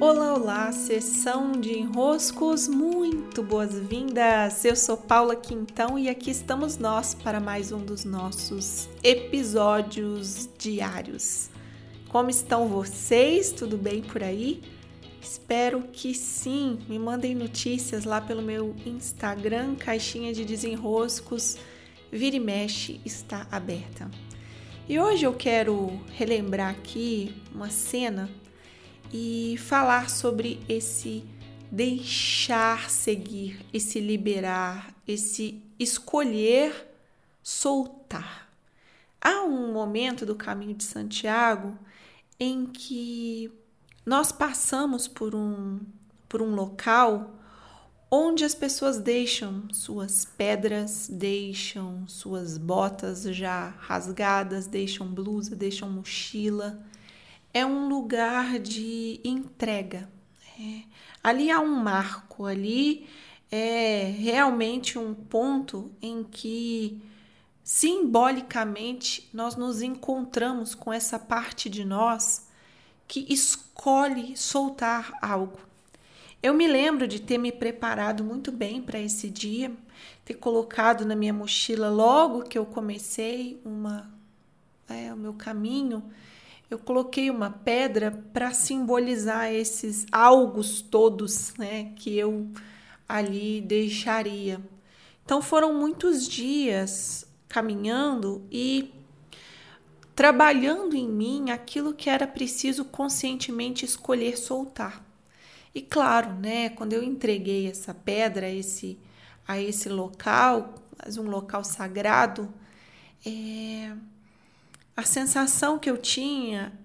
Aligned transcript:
Olá, 0.00 0.32
olá, 0.32 0.72
sessão 0.72 1.52
de 1.52 1.78
enroscos, 1.78 2.66
muito 2.66 3.42
boas-vindas! 3.42 4.64
Eu 4.64 4.74
sou 4.74 4.96
Paula 4.96 5.36
Quintão 5.36 5.98
e 5.98 6.08
aqui 6.08 6.30
estamos 6.30 6.78
nós 6.78 7.12
para 7.12 7.38
mais 7.38 7.70
um 7.70 7.84
dos 7.84 8.02
nossos 8.02 8.88
episódios 9.02 10.48
diários. 10.56 11.50
Como 12.08 12.30
estão 12.30 12.66
vocês? 12.66 13.52
Tudo 13.52 13.76
bem 13.76 14.00
por 14.00 14.22
aí? 14.22 14.62
Espero 15.20 15.82
que 15.92 16.14
sim. 16.14 16.78
Me 16.88 16.98
mandem 16.98 17.34
notícias 17.34 18.06
lá 18.06 18.22
pelo 18.22 18.40
meu 18.40 18.74
Instagram, 18.86 19.74
caixinha 19.74 20.32
de 20.32 20.46
desenroscos. 20.46 21.58
Vira 22.10 22.36
e 22.36 22.40
mexe 22.40 23.02
está 23.04 23.46
aberta. 23.50 24.10
E 24.88 24.98
hoje 24.98 25.26
eu 25.26 25.34
quero 25.34 26.00
relembrar 26.16 26.70
aqui 26.70 27.34
uma 27.54 27.68
cena 27.68 28.30
e 29.12 29.56
falar 29.58 30.08
sobre 30.10 30.60
esse 30.68 31.24
deixar 31.70 32.90
seguir, 32.90 33.64
esse 33.72 34.00
liberar, 34.00 34.94
esse 35.06 35.62
escolher 35.78 36.88
soltar. 37.42 38.48
Há 39.20 39.42
um 39.42 39.72
momento 39.72 40.26
do 40.26 40.34
caminho 40.34 40.74
de 40.74 40.84
Santiago 40.84 41.78
em 42.38 42.66
que 42.66 43.52
nós 44.04 44.32
passamos 44.32 45.06
por 45.06 45.34
um, 45.34 45.80
por 46.28 46.42
um 46.42 46.54
local 46.54 47.36
onde 48.10 48.44
as 48.44 48.54
pessoas 48.54 48.98
deixam 48.98 49.72
suas 49.72 50.24
pedras, 50.24 51.08
deixam 51.08 52.08
suas 52.08 52.58
botas 52.58 53.22
já 53.22 53.68
rasgadas, 53.78 54.66
deixam 54.66 55.06
blusa, 55.06 55.54
deixam 55.54 55.88
mochila 55.88 56.82
é 57.52 57.64
um 57.64 57.88
lugar 57.88 58.58
de 58.58 59.20
entrega. 59.24 60.08
É. 60.58 60.82
Ali 61.22 61.50
há 61.50 61.60
um 61.60 61.74
marco, 61.74 62.46
ali 62.46 63.06
é 63.50 64.14
realmente 64.18 64.98
um 64.98 65.12
ponto 65.12 65.90
em 66.00 66.22
que 66.22 67.02
simbolicamente 67.62 69.28
nós 69.32 69.56
nos 69.56 69.82
encontramos 69.82 70.74
com 70.74 70.92
essa 70.92 71.18
parte 71.18 71.68
de 71.68 71.84
nós 71.84 72.48
que 73.06 73.26
escolhe 73.32 74.36
soltar 74.36 75.12
algo. 75.20 75.58
Eu 76.42 76.54
me 76.54 76.66
lembro 76.66 77.06
de 77.06 77.20
ter 77.20 77.36
me 77.36 77.52
preparado 77.52 78.24
muito 78.24 78.50
bem 78.50 78.80
para 78.80 78.98
esse 78.98 79.28
dia, 79.28 79.72
ter 80.24 80.34
colocado 80.34 81.04
na 81.04 81.14
minha 81.14 81.34
mochila 81.34 81.90
logo 81.90 82.44
que 82.44 82.56
eu 82.56 82.64
comecei 82.64 83.60
uma 83.64 84.10
é, 84.88 85.12
o 85.12 85.16
meu 85.16 85.34
caminho 85.34 86.02
eu 86.70 86.78
coloquei 86.78 87.28
uma 87.30 87.50
pedra 87.50 88.12
para 88.32 88.52
simbolizar 88.52 89.52
esses 89.52 90.06
algos 90.12 90.80
todos, 90.80 91.52
né, 91.58 91.92
que 91.96 92.16
eu 92.16 92.48
ali 93.08 93.60
deixaria. 93.60 94.60
Então 95.24 95.42
foram 95.42 95.74
muitos 95.74 96.28
dias 96.28 97.26
caminhando 97.48 98.46
e 98.50 98.94
trabalhando 100.14 100.94
em 100.94 101.08
mim 101.08 101.50
aquilo 101.50 101.92
que 101.92 102.08
era 102.08 102.26
preciso 102.26 102.84
conscientemente 102.84 103.84
escolher 103.84 104.38
soltar. 104.38 105.04
E 105.74 105.82
claro, 105.82 106.34
né, 106.34 106.68
quando 106.70 106.92
eu 106.92 107.02
entreguei 107.02 107.68
essa 107.68 107.92
pedra 107.92 108.46
a 108.46 108.50
esse, 108.50 108.98
a 109.46 109.60
esse 109.60 109.88
local, 109.88 110.74
um 111.18 111.28
local 111.28 111.64
sagrado, 111.64 112.52
é, 113.26 113.92
a 115.00 115.04
sensação 115.04 115.78
que 115.78 115.88
eu 115.88 115.96
tinha 115.96 116.78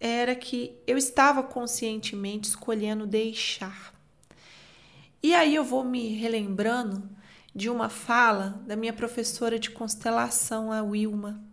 era 0.00 0.34
que 0.34 0.74
eu 0.86 0.96
estava 0.96 1.42
conscientemente 1.42 2.48
escolhendo 2.48 3.06
deixar. 3.06 3.92
E 5.22 5.34
aí 5.34 5.54
eu 5.54 5.62
vou 5.62 5.84
me 5.84 6.14
relembrando 6.14 7.08
de 7.54 7.68
uma 7.68 7.90
fala 7.90 8.62
da 8.66 8.74
minha 8.74 8.92
professora 8.92 9.58
de 9.58 9.70
constelação, 9.70 10.72
a 10.72 10.82
Wilma. 10.82 11.44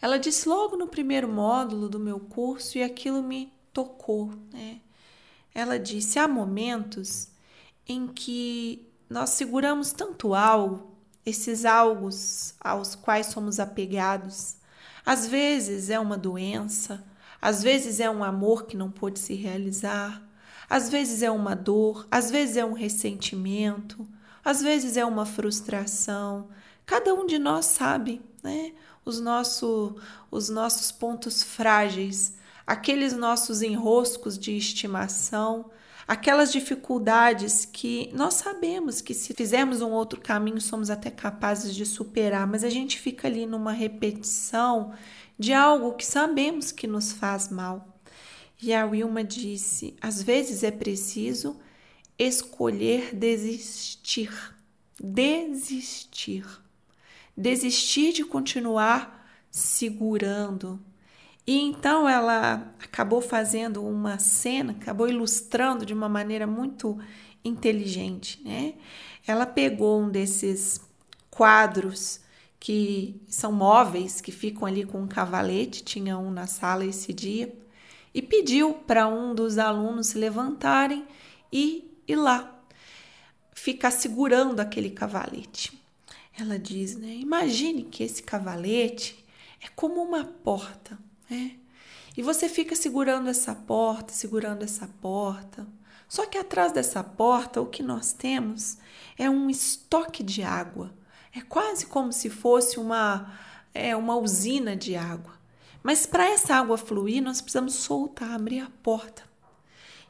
Ela 0.00 0.16
disse 0.16 0.48
logo 0.48 0.76
no 0.76 0.86
primeiro 0.86 1.28
módulo 1.28 1.88
do 1.88 1.98
meu 1.98 2.20
curso 2.20 2.78
e 2.78 2.82
aquilo 2.82 3.20
me 3.20 3.52
tocou. 3.72 4.32
Né? 4.52 4.80
Ela 5.52 5.76
disse: 5.76 6.20
há 6.20 6.28
momentos 6.28 7.28
em 7.86 8.06
que 8.06 8.88
nós 9.10 9.30
seguramos 9.30 9.90
tanto 9.90 10.36
algo, 10.36 10.96
esses 11.26 11.64
algos 11.64 12.54
aos 12.60 12.94
quais 12.94 13.26
somos 13.26 13.58
apegados, 13.58 14.61
às 15.04 15.26
vezes 15.26 15.90
é 15.90 15.98
uma 15.98 16.16
doença, 16.16 17.04
às 17.40 17.62
vezes 17.62 17.98
é 17.98 18.08
um 18.08 18.22
amor 18.22 18.66
que 18.66 18.76
não 18.76 18.90
pôde 18.90 19.18
se 19.18 19.34
realizar, 19.34 20.22
às 20.70 20.88
vezes 20.88 21.22
é 21.22 21.30
uma 21.30 21.54
dor, 21.54 22.06
às 22.10 22.30
vezes 22.30 22.56
é 22.56 22.64
um 22.64 22.72
ressentimento, 22.72 24.06
às 24.44 24.62
vezes 24.62 24.96
é 24.96 25.04
uma 25.04 25.26
frustração. 25.26 26.48
Cada 26.86 27.12
um 27.14 27.26
de 27.26 27.38
nós 27.38 27.66
sabe, 27.66 28.22
né? 28.42 28.72
Os, 29.04 29.20
nosso, 29.20 29.96
os 30.30 30.48
nossos 30.48 30.92
pontos 30.92 31.42
frágeis, 31.42 32.34
aqueles 32.66 33.12
nossos 33.12 33.60
enroscos 33.60 34.38
de 34.38 34.56
estimação, 34.56 35.70
aquelas 36.06 36.52
dificuldades 36.52 37.64
que 37.64 38.10
nós 38.12 38.34
sabemos 38.34 39.00
que 39.00 39.14
se 39.14 39.34
fizermos 39.34 39.80
um 39.80 39.90
outro 39.90 40.20
caminho 40.20 40.60
somos 40.60 40.90
até 40.90 41.10
capazes 41.10 41.74
de 41.74 41.86
superar, 41.86 42.46
mas 42.46 42.64
a 42.64 42.70
gente 42.70 42.98
fica 42.98 43.28
ali 43.28 43.46
numa 43.46 43.72
repetição 43.72 44.92
de 45.38 45.52
algo 45.52 45.94
que 45.94 46.04
sabemos 46.06 46.70
que 46.72 46.86
nos 46.86 47.12
faz 47.12 47.48
mal. 47.48 48.00
E 48.60 48.72
a 48.72 48.86
Wilma 48.86 49.24
disse: 49.24 49.96
às 50.00 50.22
vezes 50.22 50.62
é 50.62 50.70
preciso 50.70 51.58
escolher 52.18 53.14
desistir. 53.14 54.30
Desistir. 55.00 56.46
Desistir 57.36 58.12
de 58.12 58.24
continuar 58.24 59.26
segurando, 59.50 60.80
e 61.46 61.60
então 61.60 62.08
ela 62.08 62.72
acabou 62.82 63.20
fazendo 63.20 63.84
uma 63.84 64.18
cena, 64.18 64.72
acabou 64.72 65.08
ilustrando 65.08 65.84
de 65.84 65.92
uma 65.92 66.08
maneira 66.08 66.46
muito 66.46 66.98
inteligente, 67.44 68.40
né? 68.44 68.74
Ela 69.26 69.44
pegou 69.44 70.00
um 70.00 70.08
desses 70.08 70.80
quadros 71.30 72.20
que 72.60 73.20
são 73.26 73.50
móveis, 73.50 74.20
que 74.20 74.30
ficam 74.30 74.66
ali 74.66 74.84
com 74.84 75.02
um 75.02 75.08
cavalete, 75.08 75.82
tinha 75.82 76.16
um 76.16 76.30
na 76.30 76.46
sala 76.46 76.84
esse 76.84 77.12
dia, 77.12 77.52
e 78.14 78.22
pediu 78.22 78.74
para 78.74 79.08
um 79.08 79.34
dos 79.34 79.58
alunos 79.58 80.08
se 80.08 80.18
levantarem 80.18 81.04
e 81.52 81.90
ir 82.06 82.16
lá, 82.16 82.62
ficar 83.52 83.90
segurando 83.90 84.60
aquele 84.60 84.90
cavalete. 84.90 85.72
Ela 86.38 86.56
diz, 86.56 86.96
né? 86.96 87.08
Imagine 87.16 87.82
que 87.82 88.04
esse 88.04 88.22
cavalete 88.22 89.24
é 89.60 89.66
como 89.74 90.00
uma 90.00 90.24
porta 90.24 90.98
é. 91.30 91.50
E 92.16 92.22
você 92.22 92.48
fica 92.48 92.76
segurando 92.76 93.28
essa 93.28 93.54
porta, 93.54 94.12
segurando 94.12 94.62
essa 94.62 94.88
porta. 95.00 95.66
Só 96.08 96.26
que 96.26 96.36
atrás 96.36 96.72
dessa 96.72 97.02
porta, 97.02 97.60
o 97.60 97.66
que 97.66 97.82
nós 97.82 98.12
temos 98.12 98.76
é 99.16 99.30
um 99.30 99.48
estoque 99.48 100.22
de 100.22 100.42
água. 100.42 100.92
É 101.34 101.40
quase 101.40 101.86
como 101.86 102.12
se 102.12 102.28
fosse 102.28 102.78
uma, 102.78 103.32
é, 103.72 103.96
uma 103.96 104.16
usina 104.16 104.76
de 104.76 104.94
água. 104.94 105.32
Mas 105.82 106.04
para 106.04 106.28
essa 106.28 106.54
água 106.54 106.76
fluir, 106.76 107.22
nós 107.22 107.40
precisamos 107.40 107.74
soltar, 107.74 108.32
abrir 108.32 108.60
a 108.60 108.70
porta. 108.82 109.22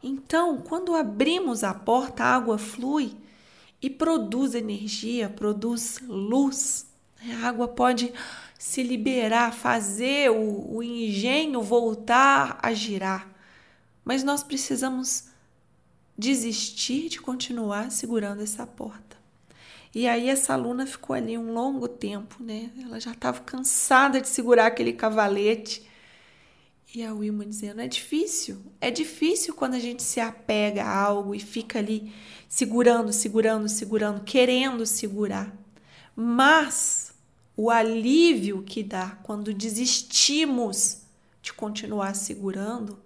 Então, 0.02 0.58
quando 0.58 0.96
abrimos 0.96 1.62
a 1.62 1.72
porta, 1.72 2.24
a 2.24 2.34
água 2.34 2.58
flui 2.58 3.16
e 3.80 3.88
produz 3.88 4.54
energia, 4.54 5.28
produz 5.28 6.00
luz. 6.02 6.86
A 7.40 7.46
água 7.46 7.68
pode 7.68 8.12
se 8.62 8.80
liberar, 8.80 9.52
fazer 9.52 10.30
o, 10.30 10.76
o 10.76 10.82
engenho 10.84 11.60
voltar 11.60 12.60
a 12.62 12.72
girar. 12.72 13.28
Mas 14.04 14.22
nós 14.22 14.44
precisamos 14.44 15.24
desistir 16.16 17.08
de 17.08 17.20
continuar 17.20 17.90
segurando 17.90 18.40
essa 18.40 18.64
porta. 18.64 19.16
E 19.92 20.06
aí 20.06 20.28
essa 20.28 20.52
aluna 20.52 20.86
ficou 20.86 21.16
ali 21.16 21.36
um 21.36 21.52
longo 21.52 21.88
tempo, 21.88 22.36
né? 22.38 22.70
Ela 22.80 23.00
já 23.00 23.10
estava 23.10 23.40
cansada 23.40 24.20
de 24.20 24.28
segurar 24.28 24.66
aquele 24.66 24.92
cavalete. 24.92 25.84
E 26.94 27.04
a 27.04 27.12
Wilma 27.12 27.44
dizendo: 27.44 27.80
é 27.80 27.88
difícil, 27.88 28.62
é 28.80 28.92
difícil 28.92 29.54
quando 29.54 29.74
a 29.74 29.80
gente 29.80 30.04
se 30.04 30.20
apega 30.20 30.84
a 30.84 30.96
algo 30.96 31.34
e 31.34 31.40
fica 31.40 31.80
ali 31.80 32.12
segurando, 32.48 33.12
segurando, 33.12 33.68
segurando, 33.68 34.22
querendo 34.22 34.86
segurar. 34.86 35.52
Mas 36.14 37.01
o 37.56 37.70
alívio 37.70 38.62
que 38.62 38.82
dá 38.82 39.18
quando 39.22 39.52
desistimos 39.52 41.02
de 41.42 41.52
continuar 41.52 42.14
segurando. 42.14 42.98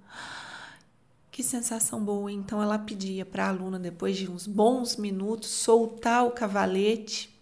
Que 1.30 1.42
sensação 1.42 2.02
boa! 2.02 2.32
Então 2.32 2.62
ela 2.62 2.78
pedia 2.78 3.26
para 3.26 3.46
a 3.46 3.48
aluna, 3.48 3.78
depois 3.78 4.16
de 4.16 4.30
uns 4.30 4.46
bons 4.46 4.96
minutos, 4.96 5.50
soltar 5.50 6.24
o 6.24 6.30
cavalete. 6.30 7.34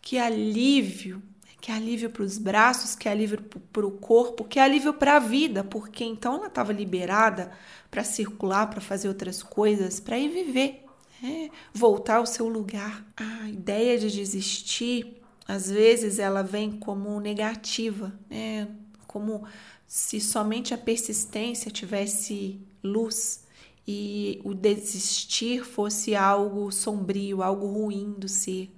Que 0.00 0.18
alívio! 0.18 1.22
que 1.68 1.72
alívio 1.72 2.08
para 2.08 2.22
os 2.22 2.38
braços, 2.38 2.94
que 2.94 3.08
alívio 3.08 3.42
para 3.72 3.86
o 3.86 3.90
corpo, 3.90 4.42
que 4.42 4.58
alívio 4.58 4.94
para 4.94 5.16
a 5.16 5.18
vida, 5.18 5.62
porque 5.62 6.02
então 6.02 6.36
ela 6.36 6.46
estava 6.46 6.72
liberada 6.72 7.52
para 7.90 8.02
circular, 8.02 8.70
para 8.70 8.80
fazer 8.80 9.08
outras 9.08 9.42
coisas, 9.42 10.00
para 10.00 10.18
ir 10.18 10.30
viver, 10.30 10.86
né? 11.20 11.50
voltar 11.74 12.16
ao 12.16 12.26
seu 12.26 12.48
lugar. 12.48 13.04
A 13.16 13.50
ideia 13.50 13.98
de 13.98 14.10
desistir, 14.10 15.17
às 15.48 15.70
vezes, 15.70 16.18
ela 16.18 16.42
vem 16.42 16.72
como 16.72 17.18
negativa, 17.18 18.12
né? 18.28 18.68
como 19.06 19.44
se 19.86 20.20
somente 20.20 20.74
a 20.74 20.78
persistência 20.78 21.70
tivesse 21.70 22.60
luz 22.84 23.44
e 23.86 24.42
o 24.44 24.52
desistir 24.52 25.64
fosse 25.64 26.14
algo 26.14 26.70
sombrio, 26.70 27.42
algo 27.42 27.66
ruim 27.66 28.12
do 28.18 28.28
ser. 28.28 28.70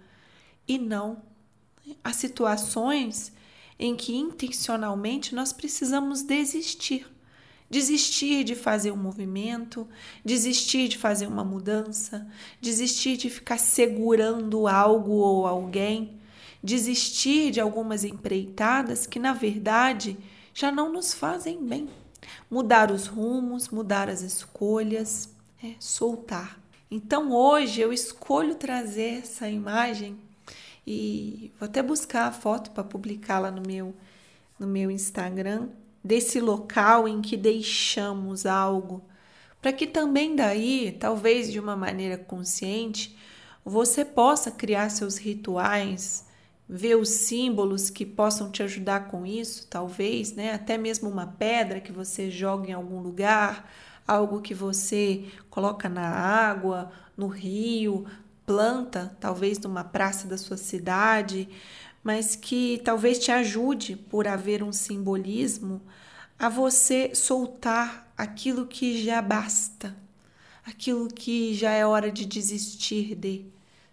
E 0.69 0.79
não. 0.79 1.21
Há 2.05 2.13
situações 2.13 3.33
em 3.77 3.97
que 3.97 4.15
intencionalmente 4.15 5.35
nós 5.35 5.53
precisamos 5.53 6.23
desistir. 6.23 7.05
Desistir 7.69 8.45
de 8.45 8.55
fazer 8.55 8.93
um 8.93 8.97
movimento, 8.97 9.89
desistir 10.25 10.87
de 10.87 10.99
fazer 10.99 11.27
uma 11.27 11.45
mudança, 11.45 12.29
desistir 12.61 13.17
de 13.17 13.29
ficar 13.29 13.59
segurando 13.59 14.69
algo 14.69 15.13
ou 15.13 15.47
alguém, 15.47 16.20
desistir 16.63 17.51
de 17.51 17.61
algumas 17.61 18.05
empreitadas 18.05 19.07
que, 19.07 19.19
na 19.19 19.33
verdade, 19.33 20.17
já 20.53 20.71
não 20.71 20.93
nos 20.93 21.15
fazem 21.15 21.65
bem. 21.65 21.89
Mudar 22.51 22.91
os 22.91 23.07
rumos, 23.07 23.69
mudar 23.69 24.09
as 24.09 24.21
escolhas, 24.21 25.29
é, 25.63 25.75
soltar. 25.79 26.61
Então 26.91 27.33
hoje 27.33 27.81
eu 27.81 27.93
escolho 27.93 28.57
trazer 28.57 29.21
essa 29.21 29.49
imagem 29.49 30.19
e 30.87 31.53
vou 31.59 31.67
até 31.67 31.83
buscar 31.83 32.27
a 32.27 32.33
foto 32.33 32.73
para 32.73 32.83
publicá-la 32.83 33.51
no 33.51 33.63
meu, 33.65 33.95
no 34.59 34.67
meu 34.67 34.91
Instagram 34.91 35.69
desse 36.03 36.41
local 36.41 37.07
em 37.07 37.21
que 37.21 37.37
deixamos 37.37 38.47
algo, 38.47 39.03
para 39.61 39.73
que 39.73 39.87
também 39.87 40.35
daí, 40.35 40.97
talvez 40.99 41.53
de 41.53 41.61
uma 41.61 41.77
maneira 41.77 42.17
consciente, 42.19 43.17
você 43.65 44.05
possa 44.05 44.51
criar 44.51 44.89
seus 44.89 45.19
rituais, 45.19 46.27
ver 46.73 46.95
os 46.95 47.09
símbolos 47.09 47.91
que 47.91 48.07
possam 48.07 48.49
te 48.49 48.63
ajudar 48.63 49.09
com 49.09 49.27
isso, 49.27 49.67
talvez, 49.67 50.33
né? 50.35 50.55
Até 50.55 50.79
mesmo 50.79 51.11
uma 51.11 51.27
pedra 51.27 51.81
que 51.81 51.91
você 51.91 52.31
joga 52.31 52.71
em 52.71 52.73
algum 52.73 53.01
lugar, 53.01 53.69
algo 54.07 54.41
que 54.41 54.55
você 54.55 55.25
coloca 55.51 55.89
na 55.89 56.09
água, 56.09 56.93
no 57.17 57.27
rio, 57.27 58.07
planta, 58.47 59.17
talvez 59.19 59.59
numa 59.59 59.83
praça 59.83 60.29
da 60.29 60.39
sua 60.39 60.57
cidade, 60.57 61.49
mas 62.05 62.37
que 62.37 62.81
talvez 62.85 63.19
te 63.19 63.33
ajude 63.33 63.97
por 63.97 64.29
haver 64.29 64.63
um 64.63 64.73
simbolismo 64.73 65.83
a 66.39 66.49
você 66.49 67.17
soltar 67.17 68.13
aquilo 68.17 68.65
que 68.65 69.03
já 69.03 69.21
basta, 69.21 69.97
aquilo 70.65 71.09
que 71.09 71.53
já 71.53 71.73
é 71.73 71.85
hora 71.85 72.13
de 72.13 72.25
desistir 72.25 73.17
de 73.17 73.45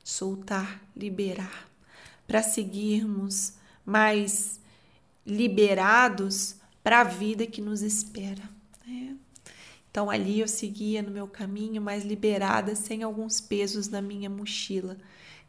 soltar, 0.03 0.79
liberar 0.95 1.67
para 2.27 2.43
seguirmos 2.43 3.53
mais 3.85 4.59
liberados 5.25 6.55
para 6.83 7.01
a 7.01 7.03
vida 7.03 7.47
que 7.47 7.61
nos 7.61 7.81
espera. 7.81 8.43
Né? 8.85 9.15
Então 9.89 10.09
ali 10.09 10.41
eu 10.41 10.47
seguia 10.47 11.01
no 11.01 11.09
meu 11.09 11.27
caminho 11.27 11.81
mais 11.81 12.03
liberada, 12.03 12.75
sem 12.75 13.03
alguns 13.03 13.41
pesos 13.41 13.87
na 13.87 14.01
minha 14.01 14.29
mochila. 14.29 14.97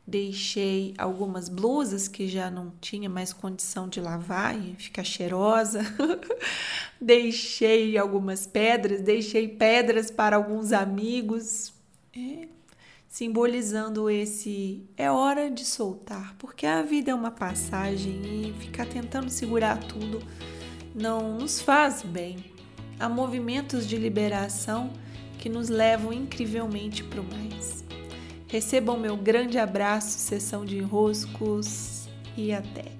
Deixei 0.06 0.94
algumas 0.96 1.50
blusas 1.50 2.08
que 2.08 2.26
já 2.26 2.50
não 2.50 2.72
tinha 2.80 3.10
mais 3.10 3.32
condição 3.32 3.88
de 3.88 4.00
lavar 4.00 4.58
e 4.58 4.74
ficar 4.76 5.04
cheirosa. 5.04 5.80
deixei 6.98 7.98
algumas 7.98 8.46
pedras, 8.46 9.02
deixei 9.02 9.46
pedras 9.48 10.10
para 10.10 10.36
alguns 10.36 10.72
amigos. 10.72 11.74
É, 12.16 12.48
simbolizando 13.08 14.10
esse 14.10 14.86
é 14.96 15.10
hora 15.10 15.50
de 15.50 15.64
soltar, 15.64 16.36
porque 16.38 16.66
a 16.66 16.82
vida 16.82 17.10
é 17.10 17.14
uma 17.14 17.30
passagem 17.30 18.20
e 18.24 18.54
ficar 18.60 18.86
tentando 18.86 19.30
segurar 19.30 19.78
tudo 19.78 20.22
não 20.94 21.38
nos 21.38 21.60
faz 21.60 22.02
bem. 22.02 22.36
Há 22.98 23.08
movimentos 23.08 23.86
de 23.86 23.96
liberação 23.96 24.92
que 25.38 25.48
nos 25.48 25.68
levam 25.68 26.12
incrivelmente 26.12 27.04
para 27.04 27.20
o 27.20 27.24
mais. 27.24 27.84
Recebam 28.48 28.98
meu 28.98 29.16
grande 29.16 29.58
abraço, 29.58 30.18
sessão 30.18 30.64
de 30.64 30.78
enroscos 30.78 32.08
e 32.36 32.52
até! 32.52 32.97